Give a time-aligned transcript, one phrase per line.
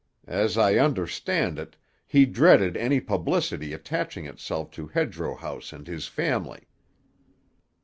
[0.25, 6.07] As I understand it, he dreaded any publicity attaching itself to Hedgerow House and his
[6.07, 6.63] family."